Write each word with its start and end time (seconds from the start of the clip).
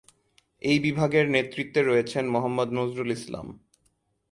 এই 0.61 0.77
বিভাগের 0.85 1.25
নেতৃত্বে 1.35 1.81
রয়েছেন 1.81 2.23
মোহাম্মদ 2.35 2.69
নজরুল 2.79 3.09
ইসলাম। 3.17 3.47